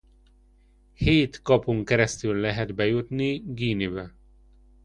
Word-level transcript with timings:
Hét 0.93 1.41
kapun 1.41 1.85
keresztül 1.85 2.35
lehet 2.35 2.75
bejutni 2.75 3.37
Guineebe. 3.45 4.13